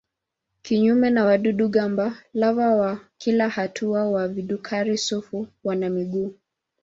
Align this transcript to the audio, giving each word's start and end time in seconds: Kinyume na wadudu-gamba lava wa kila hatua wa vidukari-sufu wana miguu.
Kinyume 0.61 1.09
na 1.09 1.25
wadudu-gamba 1.25 2.13
lava 2.33 2.75
wa 2.75 2.99
kila 3.17 3.49
hatua 3.49 4.09
wa 4.11 4.27
vidukari-sufu 4.27 5.47
wana 5.63 5.89
miguu. 5.89 6.33